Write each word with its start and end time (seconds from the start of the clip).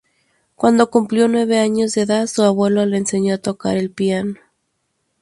Cuando 0.55 0.89
cumplió 0.89 1.27
nueve 1.27 1.59
años 1.59 1.93
de 1.93 2.01
edad, 2.01 2.25
su 2.25 2.41
abuelo 2.41 2.83
le 2.87 2.97
enseñó 2.97 3.35
a 3.35 3.37
tocar 3.37 3.77
el 3.77 3.91
piano. 3.91 4.33